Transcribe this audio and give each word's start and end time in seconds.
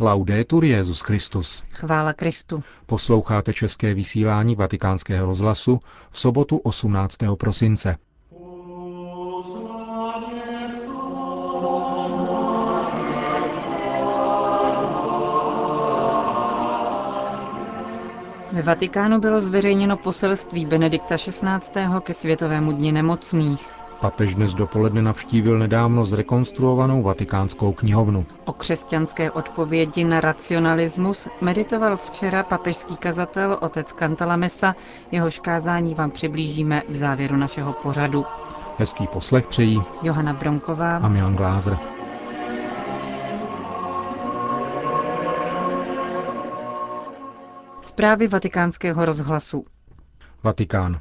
Laudetur 0.00 0.64
Jezus 0.64 1.00
Christus. 1.00 1.64
Chvála 1.72 2.12
Kristu. 2.12 2.62
Posloucháte 2.86 3.52
české 3.52 3.94
vysílání 3.94 4.54
Vatikánského 4.54 5.26
rozhlasu 5.26 5.80
v 6.10 6.18
sobotu 6.18 6.56
18. 6.56 7.16
prosince. 7.38 7.96
Ve 18.52 18.62
Vatikánu 18.62 19.20
bylo 19.20 19.40
zveřejněno 19.40 19.96
poselství 19.96 20.66
Benedikta 20.66 21.16
XVI. 21.16 21.80
ke 22.00 22.14
Světovému 22.14 22.72
dni 22.72 22.92
nemocných. 22.92 23.87
Papež 24.00 24.34
dnes 24.34 24.54
dopoledne 24.54 25.02
navštívil 25.02 25.58
nedávno 25.58 26.04
zrekonstruovanou 26.04 27.02
vatikánskou 27.02 27.72
knihovnu. 27.72 28.26
O 28.44 28.52
křesťanské 28.52 29.30
odpovědi 29.30 30.04
na 30.04 30.20
racionalismus 30.20 31.28
meditoval 31.40 31.96
včera 31.96 32.42
papežský 32.42 32.96
kazatel 32.96 33.58
otec 33.60 33.92
Cantalamessa, 33.92 34.74
jehož 35.10 35.38
kázání 35.38 35.94
vám 35.94 36.10
přiblížíme 36.10 36.82
v 36.88 36.94
závěru 36.94 37.36
našeho 37.36 37.72
pořadu. 37.72 38.24
Hezký 38.78 39.06
poslech 39.06 39.46
přejí 39.46 39.82
Johana 40.02 40.32
Bronková 40.32 40.96
a 40.96 41.08
Milan 41.08 41.36
Glázer. 41.36 41.78
Zprávy 47.80 48.28
vatikánského 48.28 49.04
rozhlasu. 49.04 49.64
Vatikán. 50.42 51.00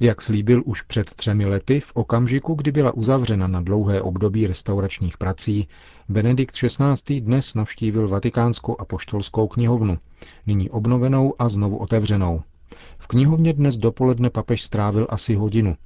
Jak 0.00 0.22
slíbil 0.22 0.62
už 0.64 0.82
před 0.82 1.14
třemi 1.14 1.46
lety, 1.46 1.80
v 1.80 1.92
okamžiku, 1.94 2.54
kdy 2.54 2.72
byla 2.72 2.94
uzavřena 2.94 3.46
na 3.46 3.60
dlouhé 3.60 4.02
období 4.02 4.46
restauračních 4.46 5.18
prací, 5.18 5.68
Benedikt 6.08 6.54
XVI. 6.54 7.20
dnes 7.20 7.54
navštívil 7.54 8.08
Vatikánskou 8.08 8.80
apoštolskou 8.80 9.48
knihovnu, 9.48 9.98
nyní 10.46 10.70
obnovenou 10.70 11.34
a 11.38 11.48
znovu 11.48 11.76
otevřenou. 11.76 12.42
V 12.98 13.06
knihovně 13.06 13.52
dnes 13.52 13.78
dopoledne 13.78 14.30
papež 14.30 14.62
strávil 14.62 15.06
asi 15.10 15.34
hodinu. 15.34 15.76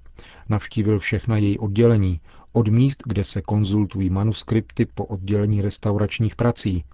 Navštívil 0.48 0.98
všechna 0.98 1.36
její 1.36 1.58
oddělení, 1.58 2.20
od 2.52 2.68
míst, 2.68 3.02
kde 3.06 3.24
se 3.24 3.42
konzultují 3.42 4.10
manuskripty 4.10 4.86
po 4.86 5.04
oddělení 5.04 5.62
restauračních 5.62 6.36
prací. 6.36 6.84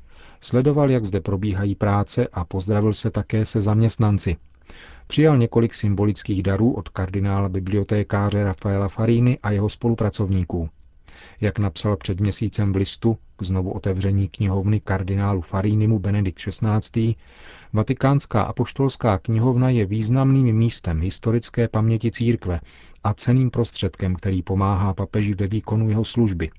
Sledoval, 0.40 0.90
jak 0.90 1.04
zde 1.04 1.20
probíhají 1.20 1.74
práce 1.74 2.28
a 2.32 2.44
pozdravil 2.44 2.92
se 2.92 3.10
také 3.10 3.44
se 3.44 3.60
zaměstnanci. 3.60 4.36
Přijal 5.06 5.38
několik 5.38 5.74
symbolických 5.74 6.42
darů 6.42 6.72
od 6.72 6.88
kardinála 6.88 7.48
bibliotékáře 7.48 8.44
Rafaela 8.44 8.88
Farini 8.88 9.38
a 9.42 9.50
jeho 9.50 9.68
spolupracovníků. 9.68 10.68
Jak 11.40 11.58
napsal 11.58 11.96
před 11.96 12.20
měsícem 12.20 12.72
v 12.72 12.76
listu 12.76 13.18
k 13.36 13.42
znovu 13.42 13.70
otevření 13.72 14.28
knihovny 14.28 14.80
kardinálu 14.80 15.40
Farinimu 15.40 15.98
Benedikt 15.98 16.38
XVI., 16.38 17.14
Vatikánská 17.72 18.42
apoštolská 18.42 19.18
knihovna 19.18 19.70
je 19.70 19.86
významným 19.86 20.56
místem 20.56 21.00
historické 21.00 21.68
paměti 21.68 22.10
církve 22.10 22.60
a 23.04 23.14
ceným 23.14 23.50
prostředkem, 23.50 24.14
který 24.14 24.42
pomáhá 24.42 24.94
papeži 24.94 25.34
ve 25.34 25.46
výkonu 25.46 25.88
jeho 25.88 26.04
služby. 26.04 26.50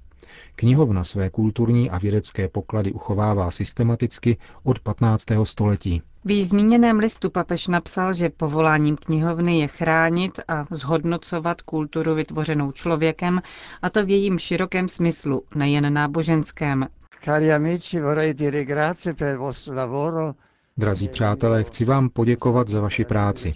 Knihovna 0.56 1.04
své 1.04 1.30
kulturní 1.30 1.90
a 1.90 1.98
vědecké 1.98 2.48
poklady 2.48 2.92
uchovává 2.92 3.52
systematicky 3.52 4.38
od 4.64 4.80
15. 4.80 5.26
století. 5.44 6.02
V 6.26 6.32
již 6.32 6.48
zmíněném 6.48 7.00
listu 7.00 7.30
papež 7.30 7.68
napsal, 7.68 8.14
že 8.14 8.30
povoláním 8.30 8.96
knihovny 8.96 9.60
je 9.60 9.68
chránit 9.68 10.40
a 10.48 10.66
zhodnocovat 10.72 11.62
kulturu 11.62 12.16
vytvořenou 12.16 12.72
člověkem, 12.72 13.42
a 13.82 13.90
to 13.90 14.06
v 14.06 14.10
jejím 14.10 14.40
širokém 14.40 14.88
smyslu, 14.88 15.44
nejen 15.56 15.94
náboženském. 15.94 16.88
Cari 17.24 17.54
amici, 17.54 18.02
vorrei 18.02 18.34
dire 18.34 18.66
grazie 18.66 19.14
per 19.14 19.34
il 19.34 19.40
vostro 19.40 19.74
lavoro 19.74 20.34
Drazí 20.80 21.08
přátelé, 21.08 21.64
chci 21.64 21.86
vám 21.86 22.10
poděkovat 22.10 22.68
za 22.68 22.82
vaši 22.82 23.06
práci. 23.06 23.52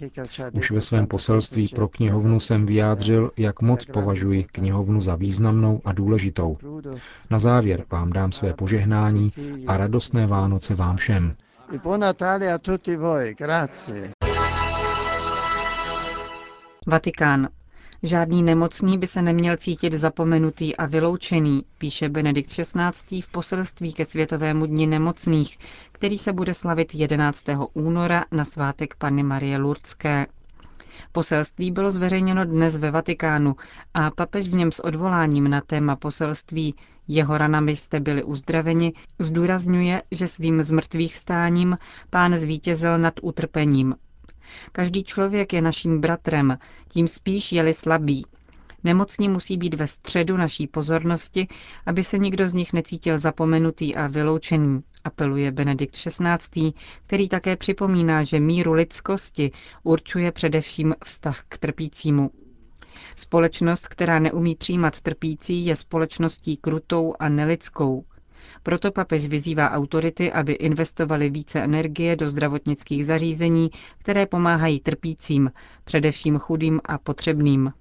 Už 0.52 0.70
ve 0.70 0.80
svém 0.80 1.06
poselství 1.06 1.68
pro 1.68 1.88
knihovnu 1.88 2.40
jsem 2.40 2.66
vyjádřil, 2.66 3.30
jak 3.36 3.62
moc 3.62 3.84
považuji 3.84 4.44
knihovnu 4.44 5.00
za 5.00 5.14
významnou 5.14 5.80
a 5.84 5.92
důležitou. 5.92 6.56
Na 7.30 7.38
závěr 7.38 7.84
vám 7.90 8.12
dám 8.12 8.32
své 8.32 8.52
požehnání 8.52 9.32
a 9.66 9.76
radostné 9.76 10.26
Vánoce 10.26 10.74
vám 10.74 10.96
všem. 10.96 11.36
Vatikán. 16.86 17.48
Žádný 18.02 18.42
nemocný 18.42 18.98
by 18.98 19.06
se 19.06 19.22
neměl 19.22 19.56
cítit 19.56 19.92
zapomenutý 19.92 20.76
a 20.76 20.86
vyloučený, 20.86 21.62
píše 21.78 22.08
Benedikt 22.08 22.50
XVI. 22.50 23.20
v 23.22 23.28
poselství 23.28 23.92
ke 23.92 24.04
Světovému 24.04 24.66
dni 24.66 24.86
nemocných, 24.86 25.58
který 25.92 26.18
se 26.18 26.32
bude 26.32 26.54
slavit 26.54 26.94
11. 26.94 27.44
února 27.72 28.24
na 28.32 28.44
svátek 28.44 28.94
Panny 28.94 29.22
Marie 29.22 29.58
Lurdské. 29.58 30.26
Poselství 31.12 31.70
bylo 31.70 31.90
zveřejněno 31.90 32.44
dnes 32.44 32.76
ve 32.76 32.90
Vatikánu 32.90 33.56
a 33.94 34.10
papež 34.10 34.48
v 34.48 34.54
něm 34.54 34.72
s 34.72 34.84
odvoláním 34.84 35.50
na 35.50 35.60
téma 35.60 35.96
poselství 35.96 36.74
jeho 37.08 37.38
ranami 37.38 37.76
jste 37.76 38.00
byli 38.00 38.24
uzdraveni, 38.24 38.92
zdůrazňuje, 39.18 40.02
že 40.10 40.28
svým 40.28 40.62
zmrtvých 40.62 41.14
vstáním 41.14 41.78
pán 42.10 42.36
zvítězil 42.36 42.98
nad 42.98 43.14
utrpením, 43.22 43.94
Každý 44.72 45.04
člověk 45.04 45.52
je 45.52 45.62
naším 45.62 46.00
bratrem, 46.00 46.58
tím 46.88 47.08
spíš 47.08 47.52
je-li 47.52 47.74
slabý. 47.74 48.24
Nemocní 48.84 49.28
musí 49.28 49.56
být 49.56 49.74
ve 49.74 49.86
středu 49.86 50.36
naší 50.36 50.66
pozornosti, 50.66 51.48
aby 51.86 52.04
se 52.04 52.18
nikdo 52.18 52.48
z 52.48 52.54
nich 52.54 52.72
necítil 52.72 53.18
zapomenutý 53.18 53.96
a 53.96 54.06
vyloučený, 54.06 54.80
apeluje 55.04 55.52
Benedikt 55.52 55.94
XVI., 55.94 56.72
který 57.06 57.28
také 57.28 57.56
připomíná, 57.56 58.22
že 58.22 58.40
míru 58.40 58.72
lidskosti 58.72 59.50
určuje 59.82 60.32
především 60.32 60.94
vztah 61.04 61.44
k 61.48 61.58
trpícímu. 61.58 62.30
Společnost, 63.16 63.88
která 63.88 64.18
neumí 64.18 64.54
přijímat 64.54 65.00
trpící, 65.00 65.66
je 65.66 65.76
společností 65.76 66.56
krutou 66.56 67.14
a 67.18 67.28
nelidskou. 67.28 68.04
Proto 68.62 68.92
papež 68.92 69.26
vyzývá 69.26 69.70
autority, 69.70 70.32
aby 70.32 70.52
investovali 70.52 71.30
více 71.30 71.60
energie 71.62 72.16
do 72.16 72.28
zdravotnických 72.28 73.06
zařízení, 73.06 73.70
které 73.98 74.26
pomáhají 74.26 74.80
trpícím, 74.80 75.50
především 75.84 76.38
chudým 76.38 76.80
a 76.84 76.98
potřebným. 76.98 77.72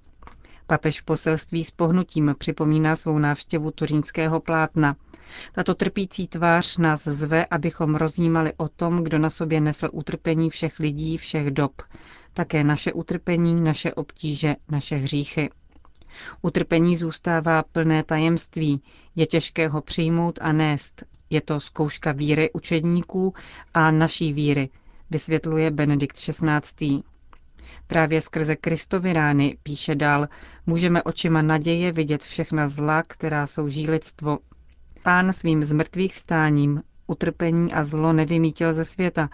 Papež 0.68 1.02
v 1.02 1.06
poselství 1.06 1.64
s 1.64 1.72
pohnutím 1.72 2.36
připomíná 2.38 2.96
svou 2.96 3.18
návštěvu 3.20 3.72
turínského 3.72 4.40
plátna. 4.40 4.96
Tato 5.52 5.76
trpící 5.76 6.28
tvář 6.28 6.78
nás 6.78 7.04
zve, 7.04 7.46
abychom 7.46 7.96
rozjímali 7.96 8.54
o 8.58 8.70
tom, 8.70 9.04
kdo 9.04 9.20
na 9.20 9.30
sobě 9.30 9.62
nesl 9.62 9.90
utrpení 9.92 10.50
všech 10.50 10.80
lidí, 10.80 11.18
všech 11.18 11.52
dob. 11.52 11.82
Také 12.34 12.64
naše 12.64 12.94
utrpení, 12.94 13.62
naše 13.62 13.94
obtíže, 13.94 14.56
naše 14.72 14.96
hříchy. 14.96 15.50
Utrpení 16.42 16.98
zůstává 16.98 17.64
plné 17.64 18.04
tajemství, 18.04 18.82
je 19.16 19.26
těžké 19.26 19.68
ho 19.68 19.82
přijmout 19.82 20.40
a 20.42 20.52
nést. 20.52 21.04
Je 21.30 21.42
to 21.42 21.60
zkouška 21.60 22.12
víry 22.12 22.50
učedníků 22.54 23.34
a 23.74 23.92
naší 23.92 24.34
víry, 24.34 24.70
vysvětluje 25.10 25.72
Benedikt 25.72 26.16
XVI. 26.16 27.04
Právě 27.88 28.22
skrze 28.22 28.56
Kristovy 28.56 29.14
rány, 29.14 29.58
píše 29.64 29.96
dál, 29.96 30.28
můžeme 30.66 31.04
očima 31.04 31.42
naděje 31.42 31.92
vidět 31.92 32.24
všechna 32.24 32.68
zla, 32.68 33.04
která 33.08 33.48
jsou 33.48 33.66
lidstvo. 33.88 34.40
Pán 35.04 35.34
svým 35.34 35.64
zmrtvých 35.64 36.14
vstáním 36.14 36.82
utrpení 37.08 37.74
a 37.74 37.84
zlo 37.84 38.14
nevymítil 38.14 38.74
ze 38.74 38.86
světa, 38.86 39.30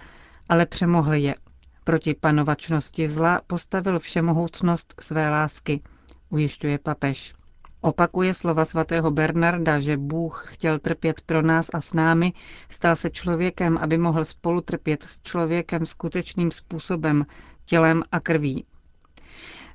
ale 0.49 0.65
přemohl 0.65 1.13
je. 1.13 1.35
Proti 1.83 2.13
panovačnosti 2.13 3.07
zla 3.07 3.41
postavil 3.47 3.99
všemohoucnost 3.99 4.93
své 4.99 5.29
lásky– 5.29 5.81
ujišťuje 6.29 6.77
papež. 6.77 7.33
Opakuje 7.81 8.33
slova 8.33 8.65
svatého 8.65 9.11
Bernarda, 9.11 9.79
že 9.79 9.97
Bůh 9.97 10.45
chtěl 10.47 10.79
trpět 10.79 11.21
pro 11.21 11.41
nás 11.41 11.69
a 11.73 11.81
s 11.81 11.93
námi, 11.93 12.33
stal 12.69 12.95
se 12.95 13.09
člověkem, 13.09 13.77
aby 13.77 13.97
mohl 13.97 14.25
spolu 14.25 14.61
trpět 14.61 15.03
s 15.03 15.21
člověkem 15.21 15.85
skutečným 15.85 16.51
způsobem, 16.51 17.25
tělem 17.65 18.03
a 18.11 18.19
krví. 18.19 18.65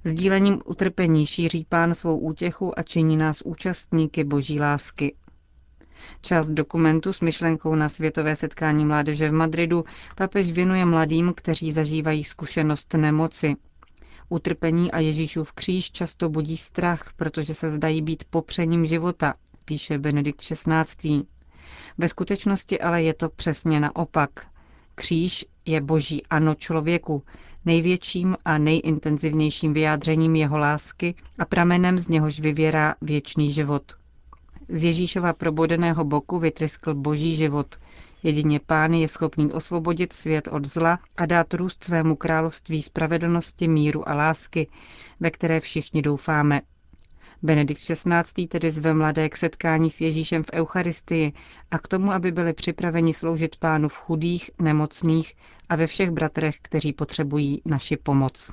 Sdílením 0.04 0.60
utrpení 0.64 1.26
šíří 1.26 1.66
pán 1.68 1.94
svou 1.94 2.18
útěchu 2.18 2.78
a 2.78 2.82
činí 2.82 3.16
nás 3.16 3.42
účastníky 3.42 4.24
boží 4.24 4.60
lásky. 4.60 5.14
Část 6.20 6.48
dokumentu 6.48 7.12
s 7.12 7.20
myšlenkou 7.20 7.74
na 7.74 7.88
světové 7.88 8.36
setkání 8.36 8.84
mládeže 8.84 9.28
v 9.28 9.32
Madridu 9.32 9.84
papež 10.16 10.52
věnuje 10.52 10.84
mladým, 10.84 11.32
kteří 11.36 11.72
zažívají 11.72 12.24
zkušenost 12.24 12.94
nemoci, 12.94 13.56
Utrpení 14.28 14.92
a 14.92 15.00
Ježíšův 15.00 15.52
kříž 15.52 15.90
často 15.90 16.28
budí 16.28 16.56
strach, 16.56 17.12
protože 17.16 17.54
se 17.54 17.70
zdají 17.70 18.02
být 18.02 18.24
popřením 18.30 18.86
života, 18.86 19.34
píše 19.64 19.98
Benedikt 19.98 20.40
XVI. 20.40 21.22
Ve 21.98 22.08
skutečnosti 22.08 22.80
ale 22.80 23.02
je 23.02 23.14
to 23.14 23.28
přesně 23.28 23.80
naopak. 23.80 24.30
Kříž 24.94 25.44
je 25.66 25.80
boží 25.80 26.26
ano 26.26 26.54
člověku, 26.54 27.22
největším 27.64 28.36
a 28.44 28.58
nejintenzivnějším 28.58 29.72
vyjádřením 29.72 30.36
jeho 30.36 30.58
lásky 30.58 31.14
a 31.38 31.44
pramenem 31.44 31.98
z 31.98 32.08
něhož 32.08 32.40
vyvěrá 32.40 32.94
věčný 33.02 33.52
život. 33.52 33.92
Z 34.68 34.84
Ježíšova 34.84 35.32
probodeného 35.32 36.04
boku 36.04 36.38
vytryskl 36.38 36.94
boží 36.94 37.34
život, 37.34 37.76
Jedině 38.24 38.60
pán 38.60 38.92
je 38.92 39.08
schopný 39.08 39.52
osvobodit 39.52 40.12
svět 40.12 40.48
od 40.52 40.64
zla 40.64 40.98
a 41.16 41.26
dát 41.26 41.54
růst 41.54 41.84
svému 41.84 42.16
království 42.16 42.82
spravedlnosti, 42.82 43.68
míru 43.68 44.08
a 44.08 44.14
lásky, 44.14 44.68
ve 45.20 45.30
které 45.30 45.60
všichni 45.60 46.02
doufáme. 46.02 46.60
Benedikt 47.42 47.80
XVI. 47.80 48.46
tedy 48.48 48.70
zve 48.70 48.94
mladé 48.94 49.28
k 49.28 49.36
setkání 49.36 49.90
s 49.90 50.00
Ježíšem 50.00 50.42
v 50.42 50.50
Eucharistii 50.52 51.32
a 51.70 51.78
k 51.78 51.88
tomu, 51.88 52.12
aby 52.12 52.32
byli 52.32 52.52
připraveni 52.52 53.14
sloužit 53.14 53.56
pánu 53.56 53.88
v 53.88 53.96
chudých, 53.96 54.50
nemocných 54.62 55.34
a 55.68 55.76
ve 55.76 55.86
všech 55.86 56.10
bratrech, 56.10 56.56
kteří 56.62 56.92
potřebují 56.92 57.62
naši 57.64 57.96
pomoc. 57.96 58.50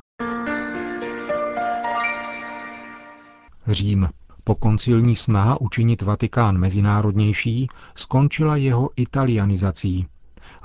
Řím. 3.67 4.09
Po 4.43 4.55
koncilní 4.55 5.15
snaha 5.15 5.61
učinit 5.61 6.01
Vatikán 6.01 6.57
mezinárodnější 6.57 7.67
skončila 7.95 8.55
jeho 8.55 8.89
italianizací. 8.95 10.07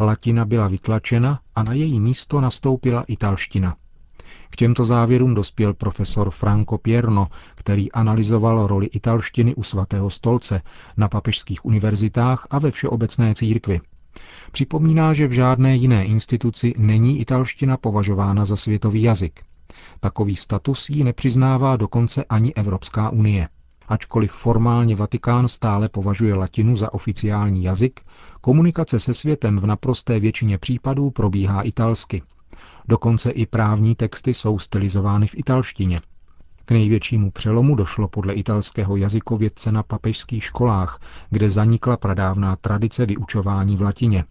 Latina 0.00 0.44
byla 0.44 0.69
vytlačena 0.69 1.40
a 1.55 1.62
na 1.62 1.73
její 1.73 2.00
místo 2.00 2.40
nastoupila 2.40 3.05
italština. 3.08 3.76
K 4.50 4.56
těmto 4.56 4.84
závěrům 4.84 5.34
dospěl 5.34 5.75
profesor 5.75 6.31
Franco 6.31 6.78
Pierno, 6.78 7.26
který 7.55 7.93
analyzoval 7.93 8.67
roli 8.67 8.87
italštiny 8.87 9.55
u 9.55 9.62
svatého 9.62 10.11
stolce 10.11 10.62
na 10.96 11.08
papežských 11.08 11.64
univerzitách 11.64 12.46
a 12.50 12.58
ve 12.58 12.70
všeobecné 12.70 13.34
církvi. 13.34 13.81
Připomíná, 14.52 15.12
že 15.14 15.26
v 15.26 15.32
žádné 15.32 15.76
jiné 15.76 16.05
instituci 16.05 16.75
není 16.79 17.20
italština 17.20 17.76
považována 17.76 18.44
za 18.44 18.56
světový 18.56 19.02
jazyk. 19.02 19.40
Takový 20.00 20.37
status 20.37 20.90
ji 20.90 21.05
nepřiznává 21.05 21.76
dokonce 21.76 22.25
ani 22.25 22.55
Evropská 22.55 23.11
unie. 23.11 23.49
Ačkoliv 23.88 24.33
formálně 24.33 24.97
Vatikán 24.97 25.49
stále 25.49 25.88
považuje 25.88 26.35
latinu 26.35 26.77
za 26.77 26.94
oficiální 26.94 27.65
jazyk, 27.65 28.00
komunikace 28.41 29.00
se 29.00 29.15
světem 29.15 29.59
v 29.59 29.67
naprosté 29.67 30.21
většině 30.21 30.59
případů 30.59 31.11
probíhá 31.11 31.62
italsky. 31.62 32.23
Dokonce 32.88 33.31
i 33.31 33.47
právní 33.47 33.94
texty 33.94 34.35
jsou 34.35 34.59
stylizovány 34.59 35.27
v 35.27 35.38
italštině. 35.38 36.00
K 36.65 36.71
největšímu 36.71 37.31
přelomu 37.31 37.75
došlo 37.75 38.09
podle 38.09 38.35
italského 38.35 38.97
jazykovědce 38.97 39.73
na 39.73 39.83
papežských 39.83 40.44
školách, 40.44 41.00
kde 41.31 41.50
zanikla 41.50 41.97
pradávná 41.97 42.56
tradice 42.56 43.06
vyučování 43.06 43.77
v 43.77 43.82
latině. 43.82 44.25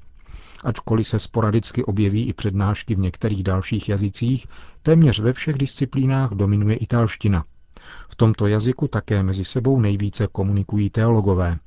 Ačkoliv 0.64 1.08
se 1.08 1.20
sporadicky 1.20 1.84
objeví 1.84 2.28
i 2.28 2.34
přednášky 2.34 2.96
v 2.96 3.00
některých 3.00 3.44
dalších 3.44 3.90
jazycích, 3.90 4.48
téměř 4.82 5.20
ve 5.20 5.34
všech 5.34 5.58
disciplínách 5.58 6.32
dominuje 6.32 6.76
italština. 6.76 7.44
V 8.10 8.16
tomto 8.16 8.48
jazyku 8.48 8.88
také 8.88 9.24
mezi 9.24 9.46
sebou 9.46 9.80
nejvíce 9.80 10.28
komunikují 10.32 10.90
teologové. 10.90 11.58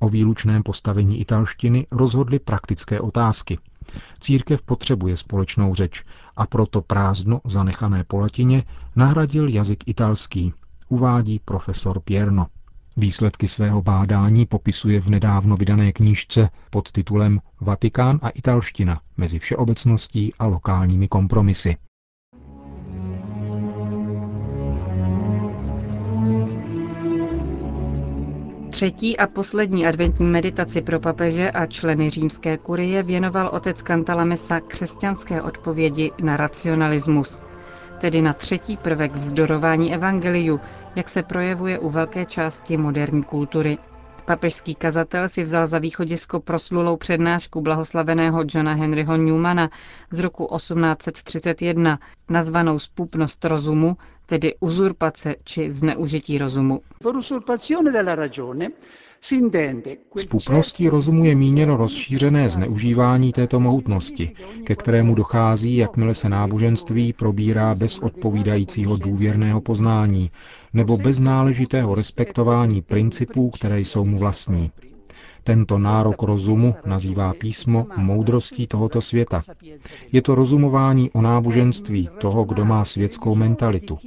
O 0.00 0.08
výlučném 0.08 0.62
postavení 0.62 1.20
italštiny 1.20 1.86
rozhodly 1.90 2.38
praktické 2.38 3.00
otázky. 3.00 3.58
Církev 4.20 4.62
potřebuje 4.62 5.16
společnou 5.16 5.74
řeč 5.74 6.04
a 6.36 6.46
proto 6.46 6.82
prázdno 6.82 7.40
zanechané 7.44 8.04
po 8.04 8.18
latině 8.18 8.62
nahradil 8.96 9.48
jazyk 9.48 9.88
italský, 9.88 10.52
uvádí 10.88 11.40
profesor 11.44 12.00
Pierno. 12.00 12.46
Výsledky 12.96 13.48
svého 13.48 13.82
bádání 13.82 14.46
popisuje 14.46 15.00
v 15.00 15.08
nedávno 15.08 15.56
vydané 15.56 15.92
knížce 15.92 16.50
pod 16.70 16.92
titulem 16.92 17.40
Vatikán 17.60 18.18
a 18.22 18.28
italština 18.28 19.00
mezi 19.16 19.38
všeobecností 19.38 20.34
a 20.38 20.46
lokálními 20.46 21.08
kompromisy. 21.08 21.76
Třetí 28.78 29.16
a 29.18 29.26
poslední 29.26 29.86
adventní 29.86 30.26
meditaci 30.26 30.80
pro 30.82 31.00
papeže 31.00 31.50
a 31.50 31.66
členy 31.66 32.10
římské 32.10 32.58
kurie 32.58 33.02
věnoval 33.02 33.50
otec 33.52 33.82
Cantalamessa 33.82 34.60
křesťanské 34.60 35.42
odpovědi 35.42 36.12
na 36.22 36.36
racionalismus, 36.36 37.40
tedy 38.00 38.22
na 38.22 38.32
třetí 38.32 38.76
prvek 38.76 39.16
vzdorování 39.16 39.94
evangeliu, 39.94 40.60
jak 40.96 41.08
se 41.08 41.22
projevuje 41.22 41.78
u 41.78 41.90
velké 41.90 42.26
části 42.26 42.76
moderní 42.76 43.22
kultury. 43.22 43.78
Papežský 44.28 44.74
kazatel 44.74 45.28
si 45.28 45.42
vzal 45.44 45.66
za 45.66 45.78
východisko 45.78 46.40
proslulou 46.40 46.96
přednášku 46.96 47.60
blahoslaveného 47.60 48.44
Johna 48.54 48.74
Henryho 48.74 49.16
Newmana 49.16 49.70
z 50.10 50.18
roku 50.18 50.48
1831, 50.56 51.98
nazvanou 52.28 52.78
Spupnost 52.78 53.44
rozumu, 53.44 53.96
tedy 54.26 54.54
uzurpace 54.60 55.34
či 55.44 55.72
zneužití 55.72 56.38
rozumu. 56.38 56.80
Spupností 60.16 60.88
rozumu 60.88 61.24
je 61.24 61.34
míněno 61.34 61.76
rozšířené 61.76 62.50
zneužívání 62.50 63.32
této 63.32 63.60
mohutnosti, 63.60 64.30
ke 64.64 64.76
kterému 64.76 65.14
dochází, 65.14 65.76
jakmile 65.76 66.14
se 66.14 66.28
náboženství 66.28 67.12
probírá 67.12 67.74
bez 67.74 67.98
odpovídajícího 67.98 68.96
důvěrného 68.96 69.60
poznání 69.60 70.30
nebo 70.72 70.96
bez 70.96 71.20
náležitého 71.20 71.94
respektování 71.94 72.82
principů, 72.82 73.50
které 73.50 73.80
jsou 73.80 74.04
mu 74.04 74.18
vlastní. 74.18 74.70
Tento 75.44 75.78
nárok 75.78 76.22
rozumu 76.22 76.74
nazývá 76.86 77.34
písmo 77.34 77.86
moudrostí 77.96 78.66
tohoto 78.66 79.00
světa. 79.00 79.40
Je 80.12 80.22
to 80.22 80.34
rozumování 80.34 81.10
o 81.10 81.20
náboženství 81.22 82.08
toho, 82.20 82.44
kdo 82.44 82.64
má 82.64 82.84
světskou 82.84 83.34
mentalitu 83.34 83.98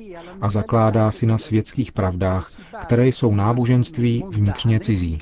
a 0.41 0.49
zakládá 0.49 1.11
si 1.11 1.25
na 1.25 1.37
světských 1.37 1.91
pravdách, 1.91 2.47
které 2.81 3.07
jsou 3.07 3.35
náboženství 3.35 4.23
vnitřně 4.29 4.79
cizí. 4.79 5.19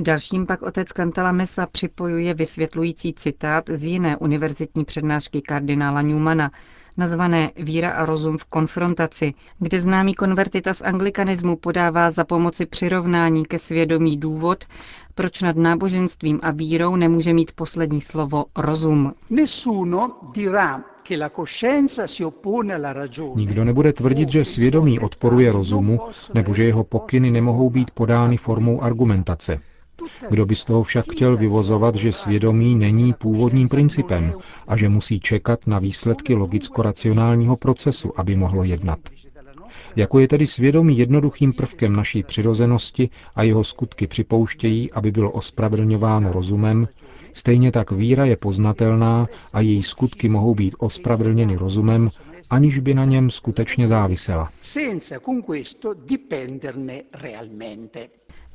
Dalším 0.00 0.46
pak 0.46 0.62
otec 0.62 0.92
Kantala 0.92 1.32
Mesa 1.32 1.66
připojuje 1.66 2.34
vysvětlující 2.34 3.12
citát 3.14 3.70
z 3.70 3.84
jiné 3.84 4.16
univerzitní 4.16 4.84
přednášky 4.84 5.42
kardinála 5.42 6.02
Newmana, 6.02 6.50
nazvané 6.98 7.50
Víra 7.56 7.90
a 7.90 8.04
rozum 8.04 8.38
v 8.38 8.44
konfrontaci, 8.44 9.34
kde 9.58 9.80
známý 9.80 10.14
konvertita 10.14 10.74
z 10.74 10.82
anglikanismu 10.82 11.56
podává 11.56 12.10
za 12.10 12.24
pomoci 12.24 12.66
přirovnání 12.66 13.44
ke 13.44 13.58
svědomí 13.58 14.16
důvod, 14.16 14.64
proč 15.14 15.42
nad 15.42 15.56
náboženstvím 15.56 16.40
a 16.42 16.50
vírou 16.50 16.96
nemůže 16.96 17.32
mít 17.32 17.52
poslední 17.52 18.00
slovo 18.00 18.44
rozum. 18.56 19.14
Nikdo 23.36 23.64
nebude 23.64 23.92
tvrdit, 23.92 24.28
že 24.28 24.44
svědomí 24.44 25.00
odporuje 25.00 25.52
rozumu, 25.52 25.98
nebo 26.34 26.54
že 26.54 26.64
jeho 26.64 26.84
pokyny 26.84 27.30
nemohou 27.30 27.70
být 27.70 27.90
podány 27.90 28.36
formou 28.36 28.82
argumentace. 28.82 29.60
Kdo 30.30 30.46
by 30.46 30.54
z 30.54 30.64
toho 30.64 30.82
však 30.82 31.04
chtěl 31.12 31.36
vyvozovat, 31.36 31.94
že 31.94 32.12
svědomí 32.12 32.74
není 32.74 33.12
původním 33.14 33.68
principem 33.68 34.32
a 34.68 34.76
že 34.76 34.88
musí 34.88 35.20
čekat 35.20 35.66
na 35.66 35.78
výsledky 35.78 36.34
logicko-racionálního 36.34 37.56
procesu, 37.56 38.20
aby 38.20 38.36
mohlo 38.36 38.64
jednat. 38.64 38.98
Jako 39.96 40.18
je 40.18 40.28
tedy 40.28 40.46
svědomí 40.46 40.98
jednoduchým 40.98 41.52
prvkem 41.52 41.96
naší 41.96 42.22
přirozenosti 42.22 43.10
a 43.34 43.42
jeho 43.42 43.64
skutky 43.64 44.06
připouštějí, 44.06 44.92
aby 44.92 45.10
bylo 45.10 45.30
ospravedlňováno 45.30 46.32
rozumem, 46.32 46.88
stejně 47.32 47.72
tak 47.72 47.90
víra 47.90 48.24
je 48.24 48.36
poznatelná 48.36 49.26
a 49.52 49.60
její 49.60 49.82
skutky 49.82 50.28
mohou 50.28 50.54
být 50.54 50.74
ospravedlněny 50.78 51.56
rozumem, 51.56 52.08
aniž 52.50 52.78
by 52.78 52.94
na 52.94 53.04
něm 53.04 53.30
skutečně 53.30 53.88
závisela. 53.88 54.50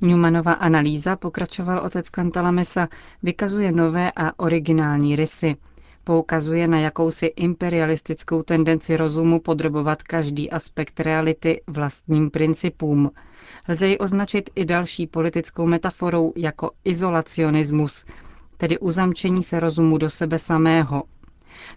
Newmanova 0.04 0.54
analýza, 0.54 1.16
pokračoval 1.16 1.80
otec 1.86 2.10
Kantalamesa, 2.10 2.88
vykazuje 3.24 3.72
nové 3.72 4.12
a 4.16 4.40
originální 4.40 5.16
rysy. 5.16 5.56
Poukazuje 6.04 6.68
na 6.68 6.80
jakousi 6.80 7.26
imperialistickou 7.26 8.44
tendenci 8.44 8.98
rozumu 8.98 9.40
podrobovat 9.40 10.04
každý 10.04 10.52
aspekt 10.52 11.00
reality 11.00 11.62
vlastním 11.68 12.30
principům. 12.32 13.12
Lze 13.70 13.88
ji 13.88 13.98
označit 13.98 14.50
i 14.56 14.66
další 14.66 15.08
politickou 15.08 15.66
metaforou 15.68 16.34
jako 16.36 16.72
izolacionismus, 16.86 18.06
tedy 18.58 18.80
uzamčení 18.80 19.44
se 19.44 19.60
rozumu 19.60 19.98
do 19.98 20.10
sebe 20.10 20.40
samého, 20.40 21.04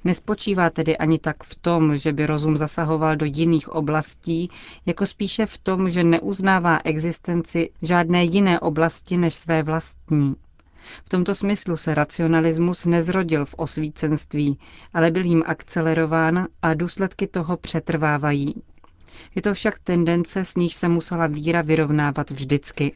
Nespočívá 0.04 0.70
tedy 0.70 0.96
ani 0.96 1.18
tak 1.18 1.44
v 1.44 1.54
tom, 1.54 1.96
že 1.96 2.12
by 2.12 2.26
rozum 2.26 2.56
zasahoval 2.56 3.16
do 3.16 3.26
jiných 3.26 3.68
oblastí, 3.68 4.50
jako 4.86 5.06
spíše 5.06 5.46
v 5.46 5.58
tom, 5.58 5.90
že 5.90 6.04
neuznává 6.04 6.78
existenci 6.84 7.70
žádné 7.82 8.24
jiné 8.24 8.60
oblasti 8.60 9.16
než 9.16 9.34
své 9.34 9.62
vlastní. 9.62 10.34
V 11.04 11.08
tomto 11.08 11.34
smyslu 11.34 11.76
se 11.76 11.94
racionalismus 11.94 12.84
nezrodil 12.86 13.44
v 13.44 13.54
osvícenství, 13.54 14.58
ale 14.94 15.10
byl 15.10 15.24
jim 15.24 15.42
akcelerován 15.46 16.46
a 16.62 16.74
důsledky 16.74 17.26
toho 17.26 17.56
přetrvávají. 17.56 18.54
Je 19.34 19.42
to 19.42 19.54
však 19.54 19.78
tendence, 19.78 20.44
s 20.44 20.54
níž 20.56 20.74
se 20.74 20.88
musela 20.88 21.26
víra 21.26 21.62
vyrovnávat 21.62 22.30
vždycky. 22.30 22.92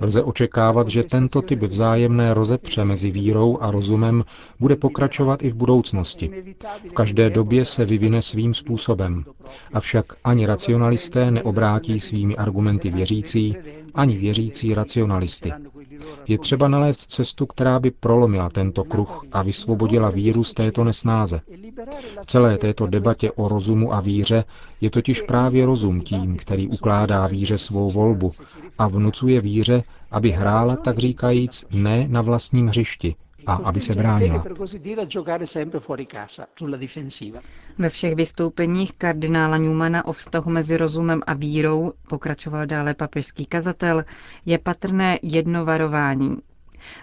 Lze 0.00 0.22
očekávat, 0.22 0.88
že 0.88 1.02
tento 1.04 1.42
typ 1.42 1.62
vzájemné 1.62 2.34
rozepře 2.34 2.84
mezi 2.84 3.10
vírou 3.10 3.58
a 3.60 3.70
rozumem 3.70 4.24
bude 4.60 4.76
pokračovat 4.76 5.42
i 5.42 5.50
v 5.50 5.54
budoucnosti. 5.54 6.30
V 6.88 6.92
každé 6.92 7.30
době 7.30 7.64
se 7.64 7.84
vyvine 7.84 8.22
svým 8.22 8.54
způsobem. 8.54 9.24
Avšak 9.72 10.06
ani 10.24 10.46
racionalisté 10.46 11.30
neobrátí 11.30 12.00
svými 12.00 12.36
argumenty 12.36 12.90
věřící, 12.90 13.56
ani 13.94 14.16
věřící 14.16 14.74
racionalisty. 14.74 15.52
Je 16.28 16.38
třeba 16.38 16.68
nalézt 16.68 17.10
cestu, 17.12 17.46
která 17.46 17.80
by 17.80 17.90
prolomila 17.90 18.50
tento 18.50 18.84
kruh 18.84 19.24
a 19.32 19.42
vysvobodila 19.42 20.10
víru 20.10 20.44
z 20.44 20.54
této 20.54 20.84
nesnáze. 20.84 21.40
V 22.22 22.26
celé 22.26 22.58
této 22.58 22.86
debatě 22.86 23.32
o 23.32 23.48
rozumu 23.48 23.94
a 23.94 24.00
víře 24.00 24.44
je 24.80 24.90
totiž 24.90 25.22
právě 25.22 25.66
rozum 25.66 26.00
tím, 26.00 26.36
který 26.36 26.68
ukládá 26.68 27.26
víře 27.26 27.58
svou 27.58 27.90
volbu 27.90 28.30
a 28.78 28.88
vnucuje 28.88 29.40
víře, 29.40 29.82
aby 30.10 30.30
hrála, 30.30 30.76
tak 30.76 30.98
říkajíc, 30.98 31.64
ne 31.70 32.08
na 32.08 32.22
vlastním 32.22 32.66
hřišti, 32.66 33.14
a 33.46 33.54
aby 33.54 33.80
se 33.80 33.94
bránila. 33.94 34.44
Ve 37.78 37.88
všech 37.88 38.14
vystoupeních 38.14 38.92
kardinála 38.92 39.56
Newmana 39.56 40.06
o 40.06 40.12
vztahu 40.12 40.50
mezi 40.50 40.76
rozumem 40.76 41.22
a 41.26 41.34
vírou, 41.34 41.92
pokračoval 42.08 42.66
dále 42.66 42.94
papežský 42.94 43.46
kazatel, 43.46 44.04
je 44.46 44.58
patrné 44.58 45.18
jedno 45.22 45.64
varování. 45.64 46.36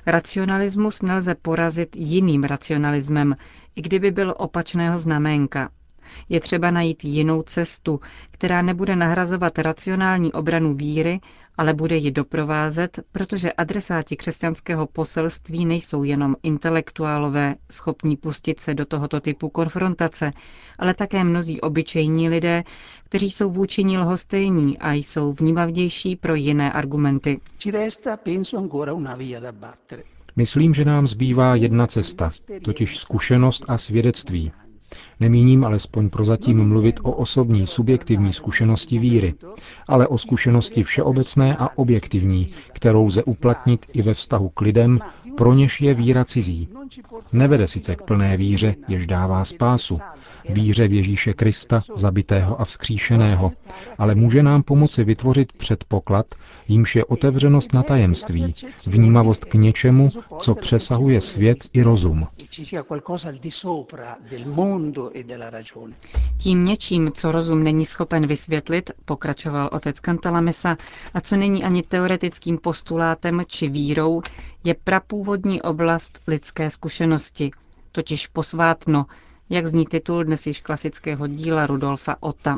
Racionalismus 0.05 1.01
nelze 1.01 1.36
porazit 1.36 1.96
jiným 1.96 2.44
racionalismem, 2.44 3.36
i 3.75 3.82
kdyby 3.82 4.12
byl 4.12 4.34
opačného 4.38 4.98
znaménka. 4.98 5.70
Je 6.30 6.40
třeba 6.40 6.72
najít 6.72 7.04
jinou 7.04 7.42
cestu, 7.42 8.00
která 8.32 8.62
nebude 8.62 8.96
nahrazovat 8.96 9.60
racionální 9.60 10.34
obranu 10.34 10.74
víry, 10.76 11.20
ale 11.58 11.74
bude 11.74 11.96
ji 11.96 12.12
doprovázet, 12.12 13.00
protože 13.12 13.54
adresáti 13.54 14.16
křesťanského 14.16 14.88
poselství 14.88 15.66
nejsou 15.66 16.04
jenom 16.04 16.36
intelektuálové, 16.44 17.56
schopní 17.72 18.18
pustit 18.18 18.60
se 18.60 18.74
do 18.74 18.86
tohoto 18.86 19.20
typu 19.20 19.50
konfrontace, 19.50 20.32
ale 20.80 20.94
také 20.94 21.24
mnozí 21.24 21.62
obyčejní 21.62 22.30
lidé, 22.30 22.64
kteří 23.06 23.32
jsou 23.32 23.52
vůči 23.52 23.84
ní 23.84 23.98
lhostejní 23.98 24.78
a 24.80 24.94
jsou 24.94 25.34
vnímavější 25.34 26.16
pro 26.16 26.36
jiné 26.36 26.72
argumenty. 26.72 27.40
Myslím, 30.36 30.74
že 30.74 30.86
nám 30.86 31.08
zbývá 31.08 31.56
jedna 31.56 31.88
cesta, 31.88 32.30
totiž 32.62 32.98
zkušenost 32.98 33.66
a 33.68 33.78
svědectví, 33.78 34.52
Nemíním 35.20 35.64
alespoň 35.66 36.10
prozatím 36.10 36.68
mluvit 36.68 37.00
o 37.04 37.12
osobní, 37.12 37.68
subjektivní 37.68 38.34
zkušenosti 38.34 39.00
víry, 39.00 39.34
ale 39.88 40.08
o 40.08 40.18
zkušenosti 40.18 40.84
všeobecné 40.84 41.56
a 41.58 41.78
objektivní, 41.78 42.50
kterou 42.74 43.06
lze 43.06 43.24
uplatnit 43.24 43.86
i 43.94 44.02
ve 44.02 44.14
vztahu 44.14 44.50
k 44.50 44.62
lidem, 44.62 45.00
pro 45.38 45.54
něž 45.54 45.82
je 45.82 45.94
víra 45.94 46.26
cizí. 46.26 46.70
Nevede 47.34 47.68
sice 47.68 47.96
k 47.96 48.02
plné 48.02 48.38
víře, 48.38 48.76
jež 48.88 49.08
dává 49.08 49.46
spásu, 49.46 50.00
víře 50.50 50.88
v 50.88 50.94
Ježíše 50.94 51.34
Krista, 51.34 51.82
zabitého 51.96 52.62
a 52.62 52.66
vzkříšeného, 52.66 53.52
ale 53.98 54.16
může 54.16 54.44
nám 54.44 54.64
pomoci 54.64 55.04
vytvořit 55.04 55.54
předpoklad, 55.54 56.26
jímž 56.68 56.96
je 56.96 57.06
otevřenost 57.06 57.74
na 57.74 57.84
tajemství, 57.84 58.54
vnímavost 58.88 59.46
k 59.46 59.54
něčemu, 59.54 60.10
co 60.40 60.56
přesahuje 60.56 61.22
svět 61.22 61.58
i 61.74 61.82
rozum. 61.82 62.28
Tím 66.38 66.66
něčím, 66.66 67.12
co 67.12 67.32
rozum 67.32 67.64
není 67.64 67.86
schopen 67.86 68.28
vysvětlit, 68.28 68.92
pokračoval 69.06 69.70
otec 69.72 70.00
Cantalamessa, 70.00 70.78
a 71.14 71.22
co 71.22 71.36
není 71.36 71.64
ani 71.64 71.84
teoretickým 71.84 72.58
postulátem 72.58 73.42
či 73.48 73.68
vírou, 73.70 74.22
je 74.64 74.74
prapůvodní 74.84 75.62
oblast 75.62 76.20
lidské 76.28 76.70
zkušenosti, 76.70 77.52
totiž 77.92 78.28
posvátno, 78.28 79.06
jak 79.50 79.68
zní 79.68 79.86
titul 79.86 80.24
dnes 80.24 80.48
již 80.48 80.62
klasického 80.62 81.28
díla 81.28 81.66
Rudolfa 81.68 82.16
Ota. 82.20 82.58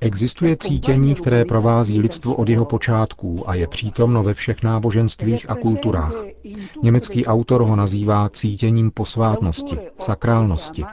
Existuje 0.00 0.56
cítění, 0.56 1.14
které 1.14 1.44
provází 1.44 2.00
lidstvo 2.00 2.36
od 2.36 2.48
jeho 2.48 2.64
počátků 2.64 3.48
a 3.50 3.54
je 3.54 3.66
přítomno 3.66 4.22
ve 4.22 4.34
všech 4.34 4.62
náboženstvích 4.62 5.50
a 5.50 5.54
kulturách. 5.54 6.14
Německý 6.82 7.26
autor 7.26 7.62
ho 7.62 7.76
nazývá 7.76 8.28
cítěním 8.28 8.90
posvátnosti, 8.90 9.78
sakrálnosti. 9.98 10.84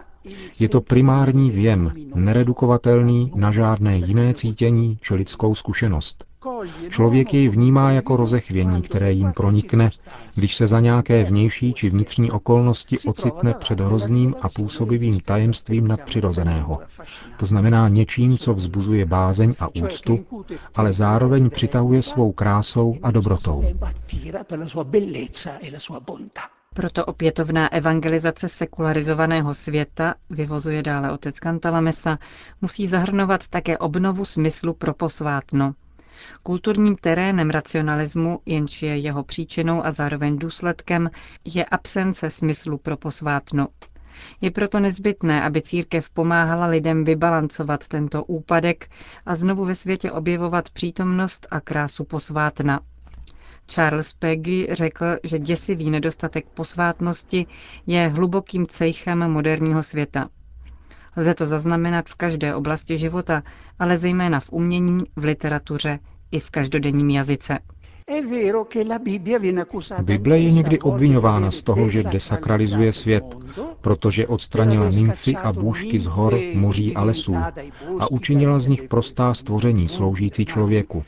Je 0.59 0.69
to 0.69 0.81
primární 0.81 1.51
věm, 1.51 1.91
neredukovatelný 2.15 3.31
na 3.35 3.51
žádné 3.51 3.97
jiné 3.97 4.33
cítění 4.33 4.97
či 5.01 5.13
lidskou 5.15 5.55
zkušenost. 5.55 6.30
Člověk 6.89 7.33
jej 7.33 7.47
vnímá 7.49 7.91
jako 7.91 8.15
rozechvění, 8.15 8.81
které 8.81 9.11
jim 9.11 9.33
pronikne, 9.33 9.89
když 10.35 10.55
se 10.55 10.67
za 10.67 10.79
nějaké 10.79 11.23
vnější 11.23 11.73
či 11.73 11.89
vnitřní 11.89 12.31
okolnosti 12.31 12.97
ocitne 12.99 13.53
před 13.53 13.79
hrozným 13.79 14.35
a 14.41 14.49
působivým 14.49 15.19
tajemstvím 15.19 15.87
nadpřirozeného. 15.87 16.79
To 17.37 17.45
znamená 17.45 17.89
něčím, 17.89 18.37
co 18.37 18.53
vzbuzuje 18.53 19.05
bázeň 19.05 19.55
a 19.59 19.67
úctu, 19.67 20.25
ale 20.75 20.93
zároveň 20.93 21.49
přitahuje 21.49 22.01
svou 22.01 22.31
krásou 22.31 22.95
a 23.03 23.11
dobrotou. 23.11 23.63
Proto 26.73 27.05
opětovná 27.05 27.73
evangelizace 27.73 28.49
sekularizovaného 28.49 29.53
světa, 29.53 30.13
vyvozuje 30.29 30.83
dále 30.83 31.11
otec 31.11 31.39
Kantalamesa, 31.39 32.17
musí 32.61 32.87
zahrnovat 32.87 33.47
také 33.47 33.77
obnovu 33.77 34.25
smyslu 34.25 34.73
pro 34.73 34.93
posvátno, 34.93 35.73
Kulturním 36.43 36.95
terénem 36.95 37.49
racionalismu, 37.49 38.39
jenž 38.45 38.81
je 38.83 38.97
jeho 38.97 39.23
příčinou 39.23 39.85
a 39.85 39.91
zároveň 39.91 40.37
důsledkem, 40.37 41.09
je 41.45 41.65
absence 41.65 42.29
smyslu 42.29 42.77
pro 42.77 42.97
posvátno. 42.97 43.67
Je 44.41 44.51
proto 44.51 44.79
nezbytné, 44.79 45.43
aby 45.43 45.61
církev 45.61 46.09
pomáhala 46.09 46.65
lidem 46.65 47.03
vybalancovat 47.05 47.87
tento 47.87 48.23
úpadek 48.23 48.89
a 49.25 49.35
znovu 49.35 49.65
ve 49.65 49.75
světě 49.75 50.11
objevovat 50.11 50.69
přítomnost 50.69 51.47
a 51.51 51.59
krásu 51.61 52.03
posvátna. 52.03 52.79
Charles 53.67 54.13
Peggy 54.13 54.67
řekl, 54.71 55.05
že 55.23 55.39
děsivý 55.39 55.89
nedostatek 55.89 56.45
posvátnosti 56.53 57.45
je 57.87 58.07
hlubokým 58.07 58.67
cejchem 58.67 59.31
moderního 59.31 59.83
světa. 59.83 60.29
Lze 61.17 61.33
to 61.33 61.47
zaznamenat 61.47 62.09
v 62.09 62.15
každé 62.15 62.55
oblasti 62.55 62.97
života, 62.97 63.43
ale 63.79 63.97
zejména 63.97 64.39
v 64.39 64.51
umění, 64.51 64.99
v 65.15 65.23
literatuře 65.23 65.99
i 66.31 66.39
v 66.39 66.49
každodenním 66.49 67.09
jazyce. 67.09 67.59
Bible 70.01 70.39
je 70.39 70.51
někdy 70.51 70.79
obvinována 70.79 71.51
z 71.51 71.63
toho, 71.63 71.89
že 71.89 72.03
desakralizuje 72.03 72.91
svět, 72.93 73.23
protože 73.81 74.27
odstranila 74.27 74.89
nymfy 74.89 75.35
a 75.35 75.53
bůžky 75.53 75.99
z 75.99 76.05
hor, 76.05 76.39
moří 76.53 76.95
a 76.95 77.03
lesů 77.03 77.35
a 77.99 78.11
učinila 78.11 78.59
z 78.59 78.67
nich 78.67 78.83
prostá 78.83 79.33
stvoření 79.33 79.87
sloužící 79.87 80.45
člověku. 80.45 81.03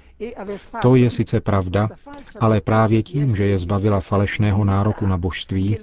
To 0.81 0.95
je 0.95 1.09
sice 1.09 1.41
pravda, 1.41 1.89
ale 2.39 2.61
právě 2.61 3.03
tím, 3.03 3.35
že 3.35 3.45
je 3.45 3.57
zbavila 3.57 3.99
falešného 3.99 4.65
nároku 4.65 5.07
na 5.07 5.17
božství, 5.17 5.77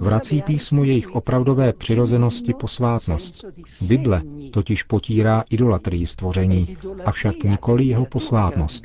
vrací 0.00 0.42
písmo 0.42 0.84
jejich 0.84 1.10
opravdové 1.14 1.72
přirozenosti 1.72 2.54
posvátnost. 2.54 3.44
Bible 3.88 4.22
totiž 4.52 4.82
potírá 4.82 5.44
idolatrii 5.50 6.06
stvoření, 6.06 6.76
avšak 7.04 7.36
nikoli 7.42 7.84
jeho 7.84 8.06
posvátnost. 8.06 8.84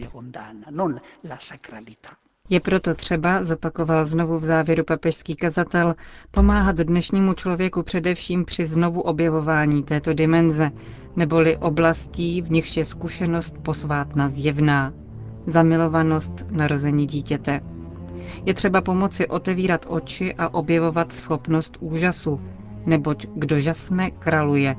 Je 2.49 2.59
proto 2.59 2.95
třeba, 2.95 3.43
zopakoval 3.43 4.05
znovu 4.05 4.37
v 4.39 4.43
závěru 4.43 4.83
papežský 4.83 5.35
kazatel, 5.35 5.95
pomáhat 6.31 6.75
dnešnímu 6.75 7.33
člověku 7.33 7.83
především 7.83 8.45
při 8.45 8.65
znovu 8.65 9.01
objevování 9.01 9.83
této 9.83 10.13
dimenze, 10.13 10.71
neboli 11.15 11.57
oblastí, 11.57 12.41
v 12.41 12.51
nichž 12.51 12.77
je 12.77 12.85
zkušenost 12.85 13.55
posvátna 13.63 14.29
zjevná. 14.29 14.93
Zamilovanost 15.47 16.45
narození 16.51 17.05
dítěte. 17.07 17.61
Je 18.45 18.53
třeba 18.53 18.81
pomoci 18.81 19.27
otevírat 19.27 19.85
oči 19.89 20.33
a 20.33 20.53
objevovat 20.53 21.13
schopnost 21.13 21.77
úžasu, 21.79 22.41
neboť 22.85 23.27
kdo 23.35 23.59
žasne, 23.59 24.11
kraluje, 24.11 24.75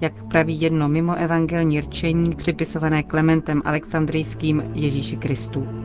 jak 0.00 0.22
praví 0.22 0.60
jedno 0.60 0.88
mimo 0.88 1.14
evangelní 1.14 1.80
rčení 1.80 2.34
připisované 2.36 3.02
Klementem 3.02 3.62
Alexandrijským 3.64 4.62
Ježíši 4.74 5.16
Kristu. 5.16 5.83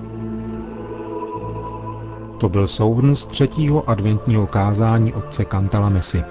To 2.39 2.49
byl 2.49 2.67
souhrn 2.67 3.15
z 3.15 3.27
třetího 3.27 3.89
adventního 3.89 4.47
kázání 4.47 5.13
otce 5.13 5.45
Mesy. 5.89 6.23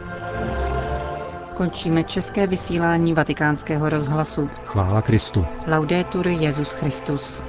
Končíme 1.55 2.05
české 2.05 2.47
vysílání 2.47 3.15
vatikánského 3.15 3.89
rozhlasu. 3.89 4.49
Chvála 4.65 5.03
Kristu. 5.03 5.45
Laudetur 5.67 6.29
Jezus 6.29 6.71
Christus. 6.71 7.43